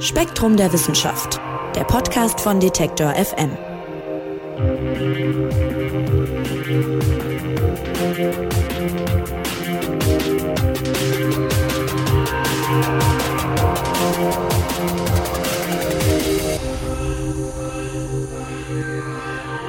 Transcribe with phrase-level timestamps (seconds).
[0.00, 1.40] Spektrum der Wissenschaft,
[1.74, 3.56] der Podcast von Detektor FM.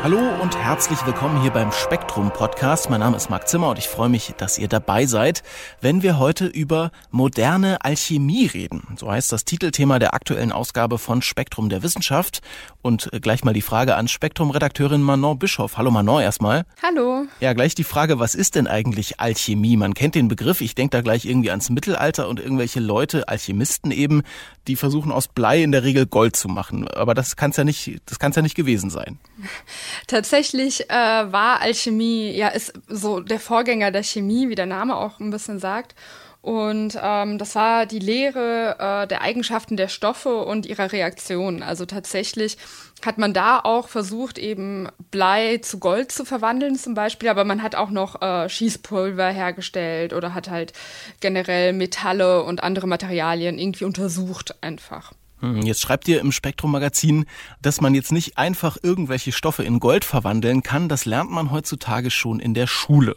[0.04, 2.89] Hallo und herzlich willkommen hier beim Spektrum Podcast.
[2.89, 5.44] Mein Name ist Marc Zimmer und ich freue mich, dass ihr dabei seid,
[5.80, 8.98] wenn wir heute über moderne Alchemie reden.
[8.98, 12.41] So heißt das Titelthema der aktuellen Ausgabe von Spektrum der Wissenschaft.
[12.82, 15.77] Und gleich mal die Frage an Spektrum-Redakteurin Manon Bischoff.
[15.77, 16.66] Hallo Manon erstmal.
[16.84, 17.27] Hallo.
[17.40, 19.77] Ja, gleich die Frage, was ist denn eigentlich Alchemie?
[19.77, 23.91] Man kennt den Begriff, ich denke da gleich irgendwie ans Mittelalter und irgendwelche Leute, Alchemisten
[23.91, 24.23] eben,
[24.68, 26.88] die versuchen aus Blei in der Regel Gold zu machen.
[26.88, 29.20] Aber das kann es ja nicht, das kann ja nicht gewesen sein.
[30.07, 35.20] Tatsächlich äh, war Alchemie, ja, ist so der Vorgänger der Chemie, wie der Name auch
[35.20, 35.96] ein bisschen sagt.
[36.41, 41.62] Und ähm, das war die Lehre äh, der Eigenschaften der Stoffe und ihrer Reaktionen.
[41.62, 42.58] Also tatsächlich
[43.05, 47.62] hat man da auch versucht, eben Blei zu Gold zu verwandeln zum Beispiel, aber man
[47.62, 50.74] hat auch noch äh, Schießpulver hergestellt oder hat halt
[51.20, 55.13] generell Metalle und andere Materialien irgendwie untersucht einfach.
[55.41, 57.25] Hm, jetzt schreibt ihr im Spektrum Magazin,
[57.61, 60.87] dass man jetzt nicht einfach irgendwelche Stoffe in Gold verwandeln kann.
[60.87, 63.15] Das lernt man heutzutage schon in der Schule.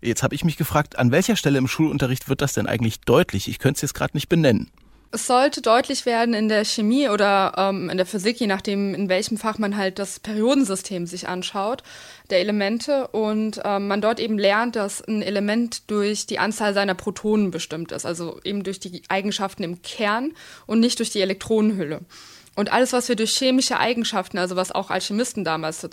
[0.00, 3.48] Jetzt habe ich mich gefragt, an welcher Stelle im Schulunterricht wird das denn eigentlich deutlich?
[3.48, 4.70] Ich könnte es jetzt gerade nicht benennen.
[5.12, 9.08] Es sollte deutlich werden in der Chemie oder ähm, in der Physik, je nachdem, in
[9.08, 11.82] welchem Fach man halt das Periodensystem sich anschaut,
[12.30, 13.08] der Elemente.
[13.08, 17.90] Und ähm, man dort eben lernt, dass ein Element durch die Anzahl seiner Protonen bestimmt
[17.90, 20.32] ist, also eben durch die Eigenschaften im Kern
[20.66, 22.02] und nicht durch die Elektronenhülle.
[22.60, 25.88] Und alles, was wir durch chemische Eigenschaften, also was auch Alchemisten damals zu,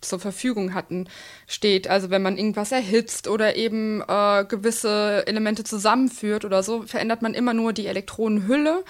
[0.00, 1.08] zur Verfügung hatten,
[1.46, 1.86] steht.
[1.86, 7.32] Also wenn man irgendwas erhitzt oder eben äh, gewisse Elemente zusammenführt oder so, verändert man
[7.32, 8.82] immer nur die Elektronenhülle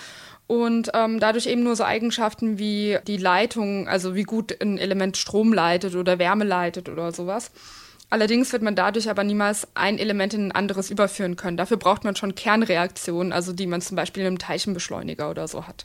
[0.47, 5.19] und ähm, dadurch eben nur so Eigenschaften wie die Leitung, also wie gut ein Element
[5.19, 7.51] Strom leitet oder Wärme leitet oder sowas.
[8.09, 11.59] Allerdings wird man dadurch aber niemals ein Element in ein anderes überführen können.
[11.59, 15.67] Dafür braucht man schon Kernreaktionen, also die man zum Beispiel in einem Teilchenbeschleuniger oder so
[15.67, 15.85] hat.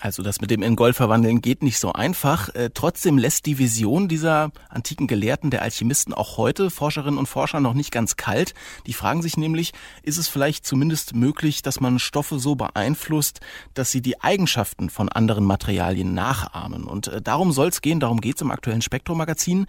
[0.00, 2.54] Also das mit dem in Gold verwandeln geht nicht so einfach.
[2.54, 7.58] Äh, trotzdem lässt die Vision dieser antiken Gelehrten, der Alchemisten auch heute Forscherinnen und Forscher
[7.58, 8.54] noch nicht ganz kalt.
[8.86, 9.72] Die fragen sich nämlich,
[10.02, 13.40] ist es vielleicht zumindest möglich, dass man Stoffe so beeinflusst,
[13.74, 16.84] dass sie die Eigenschaften von anderen Materialien nachahmen.
[16.84, 19.66] Und äh, darum soll es gehen, darum geht es im aktuellen Spektrum-Magazin.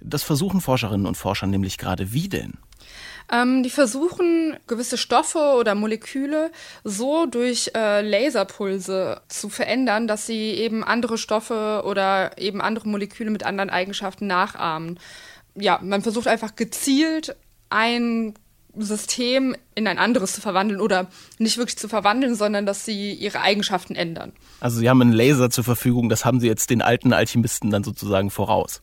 [0.00, 2.58] Das versuchen Forscherinnen und Forscher nämlich gerade wie denn?
[3.30, 6.50] Ähm, die versuchen, gewisse Stoffe oder Moleküle
[6.82, 13.30] so durch äh, Laserpulse zu verändern, dass sie eben andere Stoffe oder eben andere Moleküle
[13.30, 14.98] mit anderen Eigenschaften nachahmen.
[15.54, 17.36] Ja, man versucht einfach gezielt
[17.70, 18.34] ein
[18.76, 21.08] System in ein anderes zu verwandeln oder
[21.38, 24.32] nicht wirklich zu verwandeln, sondern dass sie ihre Eigenschaften ändern.
[24.60, 27.84] Also sie haben einen Laser zur Verfügung, das haben sie jetzt den alten Alchemisten dann
[27.84, 28.82] sozusagen voraus.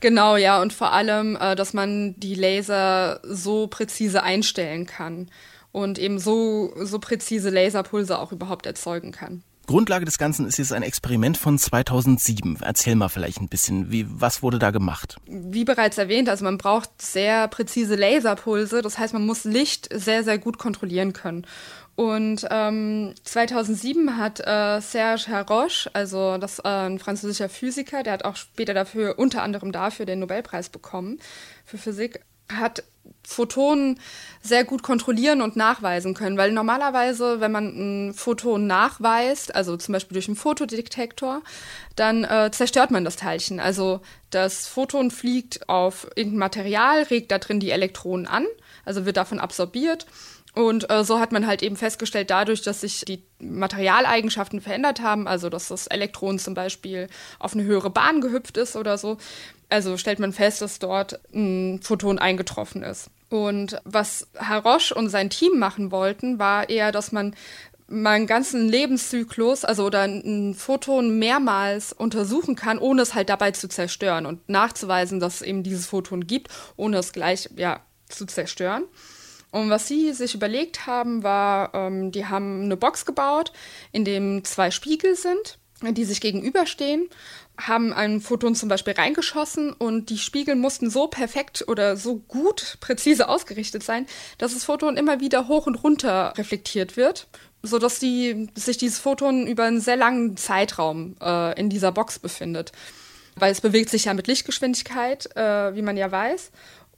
[0.00, 5.28] Genau, ja, und vor allem, äh, dass man die Laser so präzise einstellen kann
[5.72, 9.42] und eben so, so präzise Laserpulse auch überhaupt erzeugen kann.
[9.66, 12.58] Grundlage des Ganzen ist jetzt ein Experiment von 2007.
[12.62, 15.16] Erzähl mal vielleicht ein bisschen, wie, was wurde da gemacht?
[15.26, 18.82] Wie bereits erwähnt, also man braucht sehr präzise Laserpulse.
[18.82, 21.46] Das heißt, man muss Licht sehr, sehr gut kontrollieren können.
[21.94, 28.24] Und ähm, 2007 hat äh, Serge Haroche, also das äh, ein französischer Physiker, der hat
[28.24, 31.18] auch später dafür unter anderem dafür den Nobelpreis bekommen
[31.66, 32.84] für Physik, hat
[33.24, 33.98] Photonen
[34.42, 39.92] sehr gut kontrollieren und nachweisen können, weil normalerweise, wenn man ein Photon nachweist, also zum
[39.92, 41.42] Beispiel durch einen Fotodetektor,
[41.94, 43.60] dann äh, zerstört man das Teilchen.
[43.60, 48.46] Also das Photon fliegt auf irgendein Material, regt da drin die Elektronen an,
[48.84, 50.06] also wird davon absorbiert.
[50.54, 55.26] Und äh, so hat man halt eben festgestellt, dadurch, dass sich die Materialeigenschaften verändert haben,
[55.26, 59.16] also dass das Elektron zum Beispiel auf eine höhere Bahn gehüpft ist oder so,
[59.72, 63.10] also stellt man fest, dass dort ein Photon eingetroffen ist.
[63.30, 67.34] Und was Haroche und sein Team machen wollten, war eher, dass man
[67.88, 73.68] meinen ganzen Lebenszyklus, also oder ein Photon mehrmals untersuchen kann, ohne es halt dabei zu
[73.68, 78.84] zerstören und nachzuweisen, dass es eben dieses Photon gibt, ohne es gleich ja zu zerstören.
[79.50, 83.52] Und was sie sich überlegt haben, war, ähm, die haben eine Box gebaut,
[83.92, 87.08] in dem zwei Spiegel sind, die sich gegenüberstehen
[87.58, 92.78] haben ein Photon zum Beispiel reingeschossen und die Spiegel mussten so perfekt oder so gut
[92.80, 94.06] präzise ausgerichtet sein,
[94.38, 97.28] dass das Photon immer wieder hoch und runter reflektiert wird,
[97.62, 102.72] sodass die, sich dieses Photon über einen sehr langen Zeitraum äh, in dieser Box befindet.
[103.36, 106.50] Weil es bewegt sich ja mit Lichtgeschwindigkeit, äh, wie man ja weiß.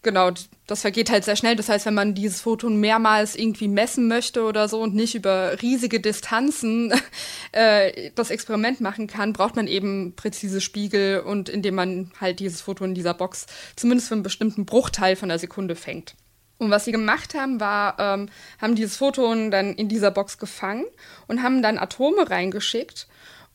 [0.04, 0.30] Genau,
[0.66, 1.56] das vergeht halt sehr schnell.
[1.56, 5.60] Das heißt, wenn man dieses Photon mehrmals irgendwie messen möchte oder so und nicht über
[5.62, 6.92] riesige Distanzen
[7.52, 12.60] äh, das Experiment machen kann, braucht man eben präzise Spiegel und indem man halt dieses
[12.60, 13.46] Photon in dieser Box
[13.76, 16.14] zumindest für einen bestimmten Bruchteil von der Sekunde fängt.
[16.58, 18.28] Und was sie gemacht haben, war, ähm,
[18.60, 20.84] haben dieses Photon dann in dieser Box gefangen
[21.28, 23.08] und haben dann Atome reingeschickt.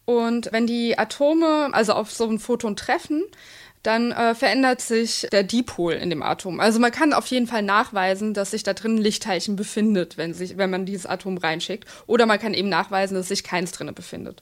[0.06, 3.24] Und wenn die Atome also auf so ein Photon treffen,
[3.84, 6.60] dann äh, verändert sich der Dipol in dem Atom.
[6.60, 10.34] Also man kann auf jeden Fall nachweisen, dass sich da drin ein Lichtteilchen befindet, wenn,
[10.34, 11.88] sich, wenn man dieses Atom reinschickt.
[12.06, 14.42] Oder man kann eben nachweisen, dass sich keins drin befindet.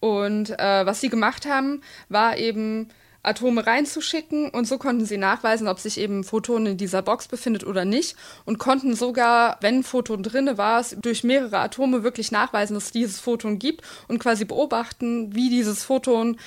[0.00, 2.88] Und äh, was sie gemacht haben, war eben
[3.22, 7.26] Atome reinzuschicken und so konnten sie nachweisen, ob sich eben ein Photon in dieser Box
[7.26, 12.30] befindet oder nicht und konnten sogar, wenn ein Photon drinne war, durch mehrere Atome wirklich
[12.30, 16.38] nachweisen, dass es dieses Photon gibt und quasi beobachten, wie dieses Photon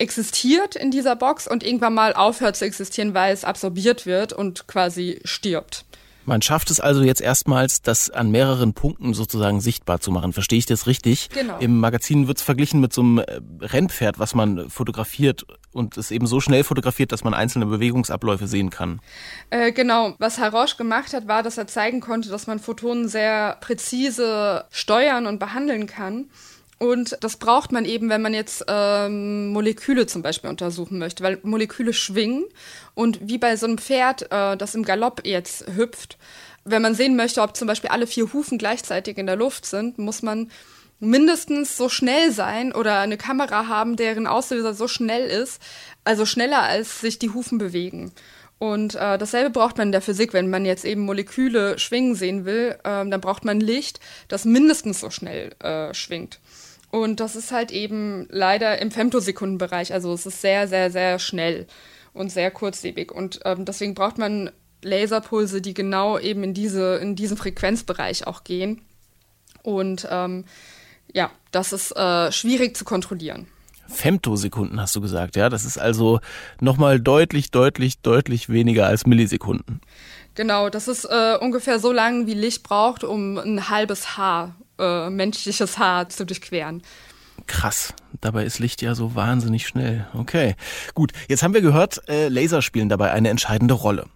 [0.00, 4.66] existiert in dieser Box und irgendwann mal aufhört zu existieren, weil es absorbiert wird und
[4.66, 5.84] quasi stirbt.
[6.26, 10.32] Man schafft es also jetzt erstmals, das an mehreren Punkten sozusagen sichtbar zu machen.
[10.32, 11.28] Verstehe ich das richtig?
[11.30, 11.58] Genau.
[11.58, 16.10] Im Magazin wird es verglichen mit so einem äh, Rennpferd, was man fotografiert und es
[16.10, 19.00] eben so schnell fotografiert, dass man einzelne Bewegungsabläufe sehen kann.
[19.48, 20.14] Äh, genau.
[20.18, 25.26] Was Harosch gemacht hat, war, dass er zeigen konnte, dass man Photonen sehr präzise steuern
[25.26, 26.30] und behandeln kann.
[26.80, 31.38] Und das braucht man eben, wenn man jetzt ähm, Moleküle zum Beispiel untersuchen möchte, weil
[31.42, 32.46] Moleküle schwingen
[32.94, 36.16] und wie bei so einem Pferd, äh, das im Galopp jetzt hüpft,
[36.64, 39.98] wenn man sehen möchte, ob zum Beispiel alle vier Hufen gleichzeitig in der Luft sind,
[39.98, 40.50] muss man
[41.00, 45.60] mindestens so schnell sein oder eine Kamera haben, deren Auslöser so schnell ist,
[46.04, 48.10] also schneller als sich die Hufen bewegen.
[48.58, 52.46] Und äh, dasselbe braucht man in der Physik, wenn man jetzt eben Moleküle schwingen sehen
[52.46, 56.40] will, äh, dann braucht man Licht, das mindestens so schnell äh, schwingt.
[56.90, 59.92] Und das ist halt eben leider im Femtosekundenbereich.
[59.92, 61.66] Also es ist sehr, sehr, sehr schnell
[62.12, 63.12] und sehr kurzlebig.
[63.12, 64.50] Und ähm, deswegen braucht man
[64.82, 68.82] Laserpulse, die genau eben in, diese, in diesen Frequenzbereich auch gehen.
[69.62, 70.44] Und ähm,
[71.12, 73.46] ja, das ist äh, schwierig zu kontrollieren.
[73.90, 75.48] Femtosekunden hast du gesagt, ja?
[75.48, 76.20] Das ist also
[76.60, 79.80] nochmal deutlich, deutlich, deutlich weniger als Millisekunden.
[80.34, 85.10] Genau, das ist äh, ungefähr so lang, wie Licht braucht, um ein halbes Haar äh,
[85.10, 86.82] menschliches Haar zu durchqueren.
[87.46, 87.94] Krass.
[88.20, 90.06] Dabei ist Licht ja so wahnsinnig schnell.
[90.14, 90.54] Okay.
[90.94, 91.12] Gut.
[91.28, 94.06] Jetzt haben wir gehört, äh, Laser spielen dabei eine entscheidende Rolle.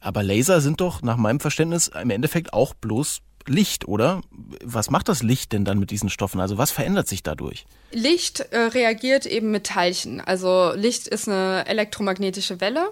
[0.00, 4.22] Aber Laser sind doch nach meinem Verständnis im Endeffekt auch bloß Licht, oder?
[4.62, 6.40] Was macht das Licht denn dann mit diesen Stoffen?
[6.40, 7.66] Also was verändert sich dadurch?
[7.92, 10.20] Licht äh, reagiert eben mit Teilchen.
[10.20, 12.90] Also Licht ist eine elektromagnetische Welle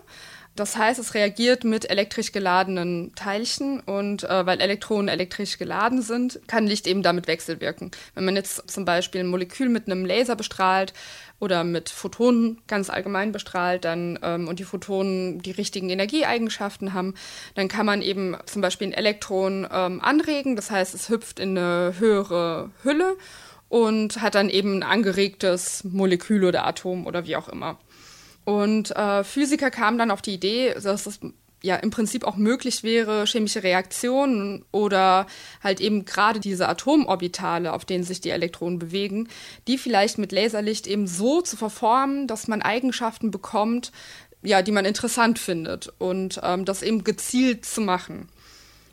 [0.55, 6.41] das heißt, es reagiert mit elektrisch geladenen Teilchen und äh, weil Elektronen elektrisch geladen sind,
[6.47, 7.91] kann Licht eben damit wechselwirken.
[8.15, 10.93] Wenn man jetzt zum Beispiel ein Molekül mit einem Laser bestrahlt
[11.41, 17.15] oder mit Photonen ganz allgemein bestrahlt, dann ähm, und die Photonen die richtigen Energieeigenschaften haben,
[17.55, 20.55] dann kann man eben zum Beispiel ein Elektron ähm, anregen.
[20.55, 23.17] Das heißt, es hüpft in eine höhere Hülle
[23.71, 27.79] und hat dann eben ein angeregtes Molekül oder Atom oder wie auch immer.
[28.45, 31.21] Und äh, Physiker kamen dann auf die Idee, dass es
[31.63, 35.27] ja im Prinzip auch möglich wäre, chemische Reaktionen oder
[35.63, 39.29] halt eben gerade diese Atomorbitale, auf denen sich die Elektronen bewegen,
[39.69, 43.93] die vielleicht mit Laserlicht eben so zu verformen, dass man Eigenschaften bekommt,
[44.43, 48.29] ja, die man interessant findet und ähm, das eben gezielt zu machen.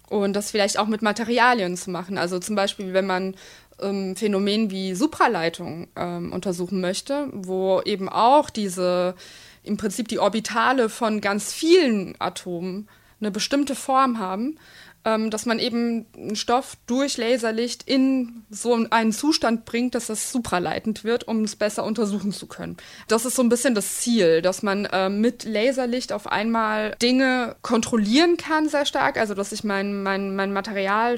[0.07, 2.18] Und das vielleicht auch mit Materialien zu machen.
[2.18, 3.36] Also zum Beispiel, wenn man
[3.81, 9.16] ähm, Phänomen wie Supraleitung ähm, untersuchen möchte, wo eben auch diese
[9.64, 12.88] im Prinzip die Orbitale von ganz vielen Atomen
[13.19, 14.57] eine bestimmte Form haben
[15.06, 20.32] ähm, dass man eben einen Stoff durch Laserlicht in so einen Zustand bringt, dass das
[20.32, 22.78] supraleitend wird, um es besser untersuchen zu können.
[23.08, 27.56] Das ist so ein bisschen das Ziel, dass man äh, mit Laserlicht auf einmal Dinge
[27.62, 31.16] kontrollieren kann, sehr stark, also dass ich mein, mein, mein Material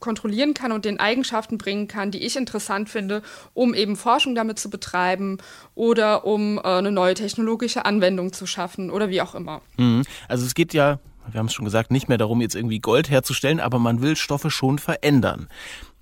[0.00, 3.22] kontrollieren kann und den Eigenschaften bringen kann, die ich interessant finde,
[3.54, 5.38] um eben Forschung damit zu betreiben
[5.74, 9.62] oder um äh, eine neue technologische Anwendung zu schaffen oder wie auch immer.
[9.76, 10.02] Mhm.
[10.28, 10.98] Also es geht ja
[11.30, 14.16] wir haben es schon gesagt, nicht mehr darum, jetzt irgendwie Gold herzustellen, aber man will
[14.16, 15.48] Stoffe schon verändern.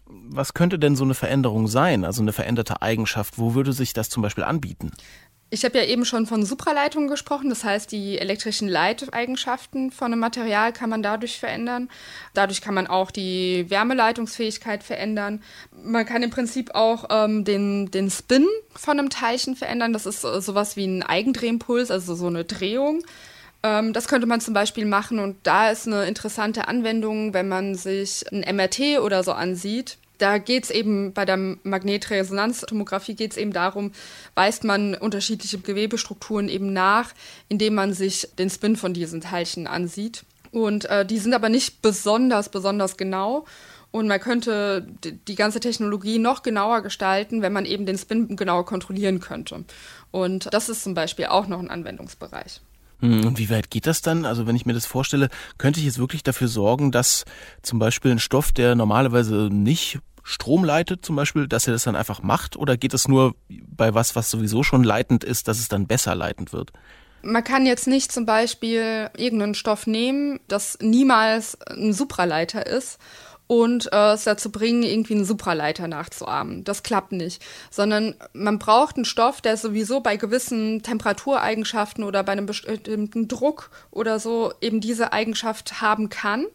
[0.06, 3.38] Was könnte denn so eine Veränderung sein, also eine veränderte Eigenschaft?
[3.38, 4.92] Wo würde sich das zum Beispiel anbieten?
[5.54, 10.18] Ich habe ja eben schon von Supraleitungen gesprochen, das heißt, die elektrischen Leiteigenschaften von einem
[10.18, 11.90] Material kann man dadurch verändern.
[12.32, 15.42] Dadurch kann man auch die Wärmeleitungsfähigkeit verändern.
[15.70, 19.92] Man kann im Prinzip auch ähm, den, den Spin von einem Teilchen verändern.
[19.92, 23.02] Das ist äh, sowas wie ein Eigendrehimpuls, also so eine Drehung.
[23.62, 27.74] Ähm, das könnte man zum Beispiel machen und da ist eine interessante Anwendung, wenn man
[27.74, 29.98] sich ein MRT oder so ansieht.
[30.18, 33.90] Da geht es eben bei der Magnetresonanztomographie geht es eben darum,
[34.34, 37.10] weist man unterschiedliche Gewebestrukturen eben nach,
[37.48, 40.24] indem man sich den Spin von diesen Teilchen ansieht.
[40.52, 43.46] Und äh, die sind aber nicht besonders, besonders genau.
[43.90, 44.86] Und man könnte
[45.26, 49.64] die ganze Technologie noch genauer gestalten, wenn man eben den Spin genauer kontrollieren könnte.
[50.10, 52.60] Und das ist zum Beispiel auch noch ein Anwendungsbereich.
[53.02, 54.24] Hm, und wie weit geht das dann?
[54.24, 55.28] Also wenn ich mir das vorstelle,
[55.58, 57.24] könnte ich jetzt wirklich dafür sorgen, dass
[57.60, 61.96] zum Beispiel ein Stoff, der normalerweise nicht Strom leitet, zum Beispiel, dass er das dann
[61.96, 62.56] einfach macht?
[62.56, 66.14] Oder geht es nur bei was, was sowieso schon leitend ist, dass es dann besser
[66.14, 66.70] leitend wird?
[67.22, 72.98] Man kann jetzt nicht zum Beispiel irgendeinen Stoff nehmen, das niemals ein Supraleiter ist
[73.52, 76.64] und äh, es dazu bringen, irgendwie einen Supraleiter nachzuahmen.
[76.64, 77.42] Das klappt nicht.
[77.70, 83.70] Sondern man braucht einen Stoff, der sowieso bei gewissen Temperatureigenschaften oder bei einem bestimmten Druck
[83.90, 86.46] oder so eben diese Eigenschaft haben kann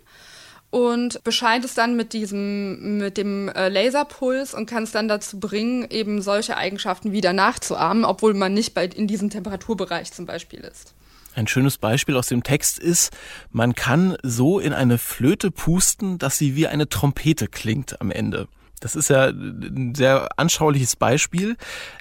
[0.72, 5.40] und bescheint es dann mit diesem, mit dem äh, Laserpuls und kann es dann dazu
[5.40, 10.62] bringen, eben solche Eigenschaften wieder nachzuahmen, obwohl man nicht bei, in diesem Temperaturbereich zum Beispiel
[10.62, 10.96] ist.
[11.38, 13.16] Ein schönes Beispiel aus dem Text ist,
[13.52, 18.48] man kann so in eine Flöte pusten, dass sie wie eine Trompete klingt am Ende.
[18.80, 21.56] Das ist ja ein sehr anschauliches Beispiel.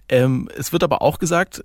[0.09, 1.63] Ähm, es wird aber auch gesagt,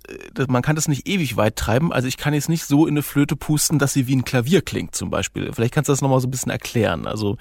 [0.48, 1.94] man kann das nicht ewig weit treiben.
[1.94, 4.60] Also ich kann jetzt nicht so in eine Flöte pusten, dass sie wie ein Klavier
[4.60, 5.50] klingt zum Beispiel.
[5.54, 7.06] Vielleicht kannst du das nochmal so ein bisschen erklären.
[7.06, 7.38] Also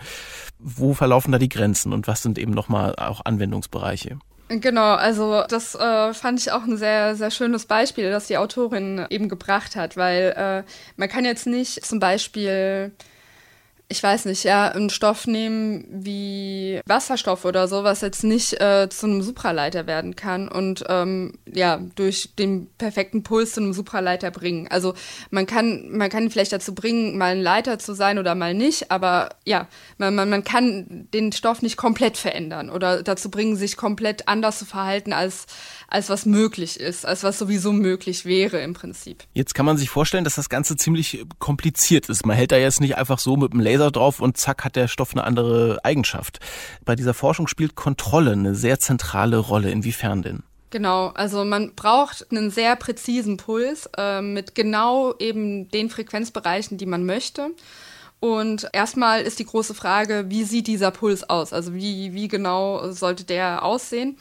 [0.59, 4.17] wo verlaufen da die Grenzen und was sind eben nochmal auch Anwendungsbereiche?
[4.60, 9.05] Genau, also das äh, fand ich auch ein sehr, sehr schönes Beispiel, das die Autorin
[9.10, 12.91] eben gebracht hat, weil äh, man kann jetzt nicht zum Beispiel
[13.91, 18.88] ich weiß nicht, ja, einen Stoff nehmen wie Wasserstoff oder so, was jetzt nicht äh,
[18.89, 24.31] zu einem Supraleiter werden kann und ähm, ja, durch den perfekten Puls zu einem Supraleiter
[24.31, 24.69] bringen.
[24.69, 24.93] Also
[25.29, 28.53] man kann, man kann ihn vielleicht dazu bringen, mal ein Leiter zu sein oder mal
[28.53, 29.67] nicht, aber ja,
[29.98, 34.60] man, man, man kann den Stoff nicht komplett verändern oder dazu bringen, sich komplett anders
[34.60, 35.48] zu verhalten, als,
[35.91, 39.25] als was möglich ist, als was sowieso möglich wäre im Prinzip.
[39.33, 42.25] Jetzt kann man sich vorstellen, dass das Ganze ziemlich kompliziert ist.
[42.25, 44.88] Man hält da jetzt nicht einfach so mit dem Laser drauf und zack hat der
[44.88, 46.39] Stoff eine andere Eigenschaft.
[46.86, 49.69] Bei dieser Forschung spielt Kontrolle eine sehr zentrale Rolle.
[49.69, 50.43] Inwiefern denn?
[50.69, 56.86] Genau, also man braucht einen sehr präzisen Puls äh, mit genau eben den Frequenzbereichen, die
[56.86, 57.50] man möchte.
[58.21, 61.51] Und erstmal ist die große Frage, wie sieht dieser Puls aus?
[61.51, 64.17] Also wie, wie genau sollte der aussehen?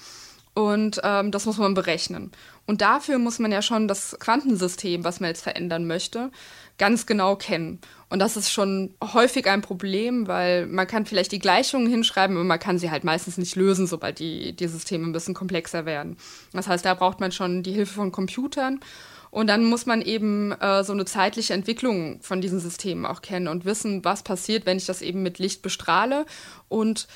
[0.55, 2.33] Und ähm, das muss man berechnen.
[2.67, 6.31] Und dafür muss man ja schon das Quantensystem, was man jetzt verändern möchte,
[6.77, 7.81] ganz genau kennen.
[8.09, 12.45] Und das ist schon häufig ein Problem, weil man kann vielleicht die Gleichungen hinschreiben, aber
[12.45, 16.17] man kann sie halt meistens nicht lösen, sobald die, die Systeme ein bisschen komplexer werden.
[16.53, 18.81] Das heißt, da braucht man schon die Hilfe von Computern.
[19.31, 23.47] Und dann muss man eben äh, so eine zeitliche Entwicklung von diesen Systemen auch kennen
[23.47, 26.27] und wissen, was passiert, wenn ich das eben mit Licht bestrahle
[26.69, 27.07] und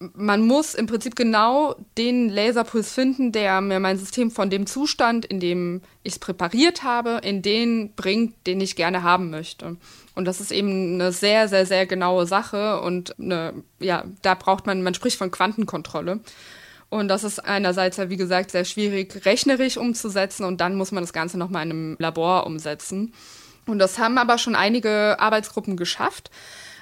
[0.00, 5.24] man muss im Prinzip genau den Laserpuls finden, der mir mein System von dem Zustand,
[5.24, 9.76] in dem ich es präpariert habe, in den bringt, den ich gerne haben möchte.
[10.14, 14.66] Und das ist eben eine sehr, sehr, sehr genaue Sache und eine, ja, da braucht
[14.66, 16.20] man, man spricht von Quantenkontrolle.
[16.90, 21.02] Und das ist einerseits ja, wie gesagt, sehr schwierig rechnerisch umzusetzen und dann muss man
[21.02, 23.12] das Ganze nochmal in einem Labor umsetzen.
[23.66, 26.30] Und das haben aber schon einige Arbeitsgruppen geschafft.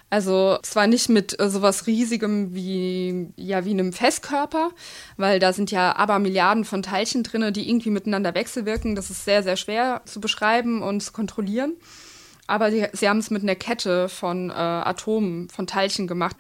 [0.09, 4.71] Also zwar nicht mit äh, sowas Riesigem wie, ja, wie einem Festkörper,
[5.17, 8.95] weil da sind ja aber Milliarden von Teilchen drin, die irgendwie miteinander wechselwirken.
[8.95, 11.75] Das ist sehr, sehr schwer zu beschreiben und zu kontrollieren.
[12.47, 16.37] Aber die, sie haben es mit einer Kette von äh, Atomen, von Teilchen gemacht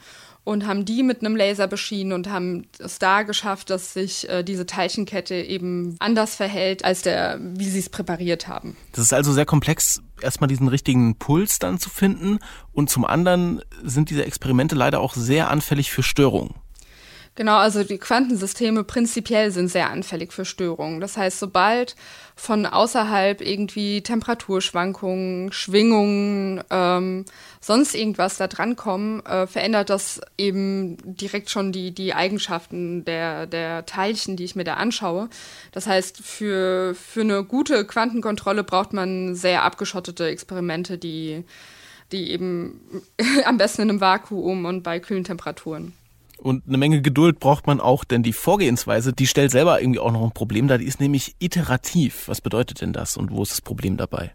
[0.46, 4.44] und haben die mit einem Laser beschienen und haben es da geschafft, dass sich äh,
[4.44, 8.76] diese Teilchenkette eben anders verhält, als der, wie sie es präpariert haben.
[8.92, 12.38] Das ist also sehr komplex, erstmal diesen richtigen Puls dann zu finden
[12.72, 16.54] und zum anderen sind diese Experimente leider auch sehr anfällig für Störungen.
[17.36, 21.02] Genau, also die Quantensysteme prinzipiell sind sehr anfällig für Störungen.
[21.02, 21.94] Das heißt, sobald
[22.34, 27.26] von außerhalb irgendwie Temperaturschwankungen, Schwingungen, ähm,
[27.60, 33.84] sonst irgendwas da drankommen, äh, verändert das eben direkt schon die, die Eigenschaften der, der
[33.84, 35.28] Teilchen, die ich mir da anschaue.
[35.72, 41.44] Das heißt, für, für eine gute Quantenkontrolle braucht man sehr abgeschottete Experimente, die,
[42.12, 42.80] die eben
[43.44, 45.92] am besten in einem Vakuum und bei kühlen Temperaturen.
[46.46, 50.12] Und eine Menge Geduld braucht man auch, denn die Vorgehensweise, die stellt selber irgendwie auch
[50.12, 50.78] noch ein Problem dar.
[50.78, 52.28] Die ist nämlich iterativ.
[52.28, 54.32] Was bedeutet denn das und wo ist das Problem dabei?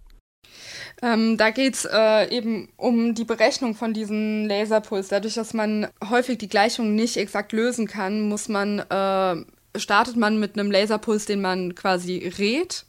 [1.02, 5.08] Ähm, da geht es äh, eben um die Berechnung von diesem Laserpuls.
[5.08, 10.38] Dadurch, dass man häufig die Gleichung nicht exakt lösen kann, muss man, äh, startet man
[10.38, 12.84] mit einem Laserpuls, den man quasi rät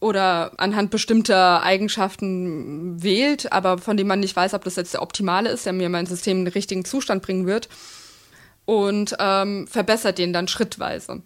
[0.00, 5.02] oder anhand bestimmter Eigenschaften wählt, aber von dem man nicht weiß, ob das jetzt der
[5.02, 7.68] optimale ist, der mir mein System in den richtigen Zustand bringen wird.
[8.68, 11.22] Und ähm, verbessert den dann schrittweise.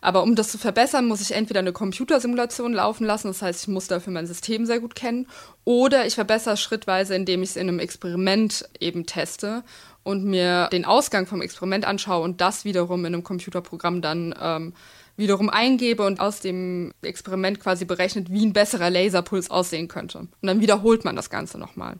[0.00, 3.68] Aber um das zu verbessern, muss ich entweder eine Computersimulation laufen lassen, das heißt, ich
[3.68, 5.28] muss dafür mein System sehr gut kennen,
[5.64, 9.62] oder ich verbessere es schrittweise, indem ich es in einem Experiment eben teste
[10.02, 14.72] und mir den Ausgang vom Experiment anschaue und das wiederum in einem Computerprogramm dann ähm,
[15.16, 20.18] wiederum eingebe und aus dem Experiment quasi berechnet, wie ein besserer Laserpuls aussehen könnte.
[20.18, 21.98] Und dann wiederholt man das Ganze nochmal.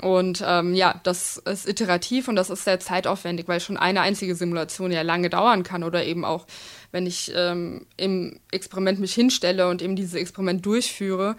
[0.00, 4.34] Und ähm, ja, das ist iterativ und das ist sehr zeitaufwendig, weil schon eine einzige
[4.34, 6.46] Simulation ja lange dauern kann oder eben auch,
[6.92, 11.36] wenn ich ähm, im Experiment mich hinstelle und eben dieses Experiment durchführe,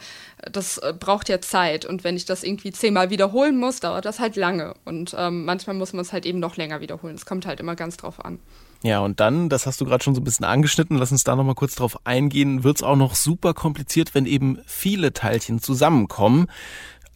[0.51, 1.85] das äh, braucht ja Zeit.
[1.85, 4.75] Und wenn ich das irgendwie zehnmal wiederholen muss, dauert das halt lange.
[4.85, 7.15] Und ähm, manchmal muss man es halt eben noch länger wiederholen.
[7.15, 8.39] Es kommt halt immer ganz drauf an.
[8.83, 11.35] Ja, und dann, das hast du gerade schon so ein bisschen angeschnitten, lass uns da
[11.35, 16.47] nochmal kurz drauf eingehen, wird es auch noch super kompliziert, wenn eben viele Teilchen zusammenkommen.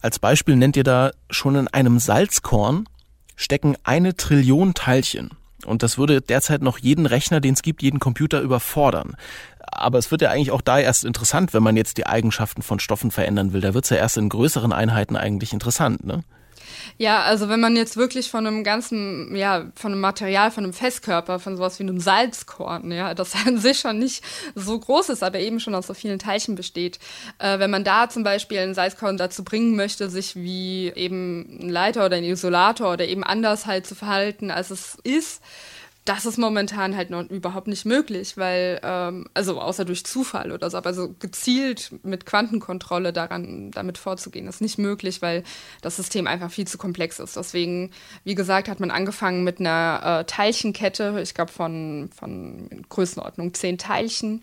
[0.00, 2.88] Als Beispiel nennt ihr da schon in einem Salzkorn
[3.36, 5.30] stecken eine Trillion Teilchen.
[5.64, 9.16] Und das würde derzeit noch jeden Rechner, den es gibt, jeden Computer überfordern.
[9.60, 12.80] Aber es wird ja eigentlich auch da erst interessant, wenn man jetzt die Eigenschaften von
[12.80, 13.60] Stoffen verändern will.
[13.60, 16.22] Da wird es ja erst in größeren Einheiten eigentlich interessant, ne?
[16.96, 20.72] Ja, also wenn man jetzt wirklich von einem ganzen, ja, von einem Material, von einem
[20.72, 24.22] Festkörper, von sowas wie einem Salzkorn, ja, das an sich schon nicht
[24.54, 26.98] so groß ist, aber eben schon aus so vielen Teilchen besteht,
[27.38, 31.70] äh, wenn man da zum Beispiel ein Salzkorn dazu bringen möchte, sich wie eben ein
[31.70, 35.42] Leiter oder ein Isolator oder eben anders halt zu verhalten, als es ist,
[36.08, 40.70] das ist momentan halt noch überhaupt nicht möglich, weil, ähm, also außer durch Zufall oder
[40.70, 45.42] so, aber so gezielt mit Quantenkontrolle daran, damit vorzugehen, ist nicht möglich, weil
[45.82, 47.36] das System einfach viel zu komplex ist.
[47.36, 47.90] Deswegen,
[48.24, 53.76] wie gesagt, hat man angefangen mit einer äh, Teilchenkette, ich glaube von, von Größenordnung zehn
[53.76, 54.42] Teilchen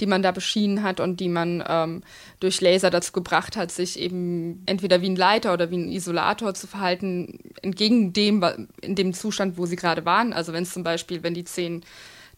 [0.00, 2.02] die man da beschienen hat und die man ähm,
[2.40, 6.54] durch Laser dazu gebracht hat, sich eben entweder wie ein Leiter oder wie ein Isolator
[6.54, 10.32] zu verhalten, entgegen dem, in dem Zustand, wo sie gerade waren.
[10.32, 11.82] Also wenn es zum Beispiel, wenn die zehn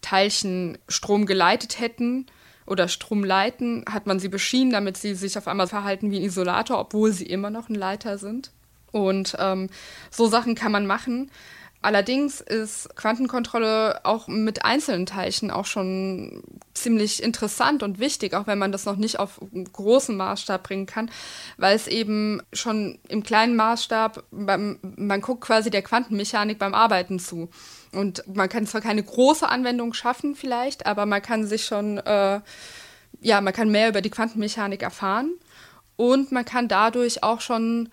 [0.00, 2.26] Teilchen Strom geleitet hätten,
[2.64, 6.25] oder Strom leiten, hat man sie beschienen, damit sie sich auf einmal verhalten wie ein
[6.25, 8.52] Isolator, obwohl sie immer noch ein Leiter sind.
[8.92, 9.69] Und ähm,
[10.11, 11.31] so Sachen kann man machen.
[11.83, 18.59] Allerdings ist Quantenkontrolle auch mit einzelnen Teilchen auch schon ziemlich interessant und wichtig, auch wenn
[18.59, 19.41] man das noch nicht auf
[19.73, 21.11] großen Maßstab bringen kann,
[21.56, 27.19] weil es eben schon im kleinen Maßstab, beim, man guckt quasi der Quantenmechanik beim Arbeiten
[27.19, 27.50] zu.
[27.93, 32.41] Und man kann zwar keine große Anwendung schaffen vielleicht, aber man kann sich schon, äh,
[33.21, 35.33] ja, man kann mehr über die Quantenmechanik erfahren
[35.97, 37.89] und man kann dadurch auch schon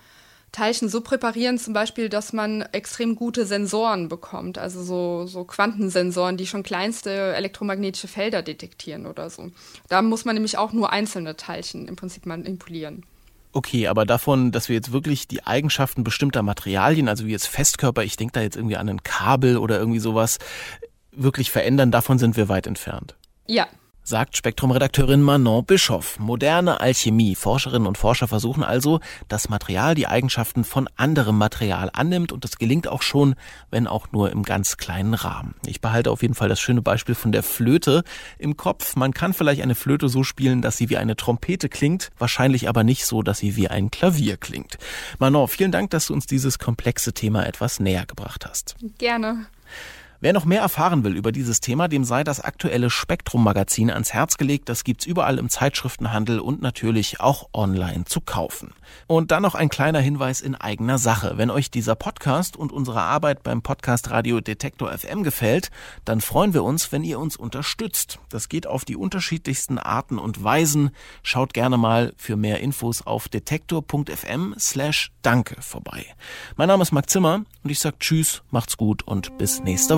[0.52, 6.38] Teilchen so präparieren, zum Beispiel, dass man extrem gute Sensoren bekommt, also so, so Quantensensoren,
[6.38, 9.52] die schon kleinste elektromagnetische Felder detektieren oder so.
[9.90, 13.06] Da muss man nämlich auch nur einzelne Teilchen im Prinzip manipulieren.
[13.52, 18.04] Okay, aber davon, dass wir jetzt wirklich die Eigenschaften bestimmter Materialien, also wie jetzt Festkörper,
[18.04, 20.38] ich denke da jetzt irgendwie an ein Kabel oder irgendwie sowas,
[21.12, 23.16] wirklich verändern, davon sind wir weit entfernt.
[23.48, 23.68] Ja,
[24.10, 26.18] sagt Spektrum-Redakteurin Manon Bischoff.
[26.18, 27.36] Moderne Alchemie.
[27.36, 32.58] Forscherinnen und Forscher versuchen also, dass Material die Eigenschaften von anderem Material annimmt und das
[32.58, 33.36] gelingt auch schon,
[33.70, 35.54] wenn auch nur im ganz kleinen Rahmen.
[35.64, 38.04] Ich behalte auf jeden Fall das schöne Beispiel von der Flöte
[38.40, 38.96] im Kopf.
[38.96, 42.84] Man kann vielleicht eine Flöte so spielen, dass sie wie eine Trompete klingt, wahrscheinlich aber
[42.84, 44.80] nicht so, dass sie wie ein Klavier klingt.
[45.20, 48.76] Manon, vielen Dank, dass du uns dieses komplexe Thema etwas näher gebracht hast.
[48.98, 49.46] Gerne.
[50.22, 54.36] Wer noch mehr erfahren will über dieses Thema, dem sei das aktuelle Spektrum-Magazin ans Herz
[54.36, 54.68] gelegt.
[54.68, 58.74] Das gibt's überall im Zeitschriftenhandel und natürlich auch online zu kaufen.
[59.08, 61.38] Und dann noch ein kleiner Hinweis in eigener Sache.
[61.38, 65.72] Wenn euch dieser Podcast und unsere Arbeit beim Podcast Radio Detektor FM gefällt,
[66.04, 68.20] dann freuen wir uns, wenn ihr uns unterstützt.
[68.28, 70.90] Das geht auf die unterschiedlichsten Arten und Weisen.
[71.24, 76.06] Schaut gerne mal für mehr Infos auf detektor.fm slash danke vorbei.
[76.58, 79.98] Mein Name ist Marc Zimmer und ich sag Tschüss, macht's gut und bis nächste